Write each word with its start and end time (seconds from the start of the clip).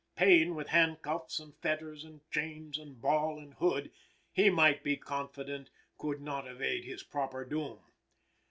Payne, 0.15 0.55
with 0.55 0.69
hand 0.69 1.03
cuffs 1.03 1.39
and 1.39 1.55
fetters 1.57 2.03
and 2.03 2.21
chains 2.31 2.79
and 2.79 2.99
ball 2.99 3.37
and 3.37 3.53
hood, 3.53 3.91
he 4.31 4.49
might 4.49 4.81
be 4.83 4.97
confident, 4.97 5.69
could 5.99 6.21
not 6.21 6.47
evade 6.47 6.85
his 6.85 7.03
proper 7.03 7.45
doom. 7.45 7.81